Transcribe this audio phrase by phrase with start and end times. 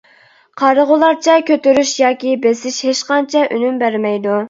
[0.61, 4.39] قارىغۇلارچە كۆتۈرۈش ياكى بېسىش ھېچقانچە ئۈنۈم بەرمەيدۇ.